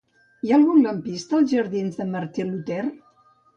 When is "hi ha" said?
0.45-0.55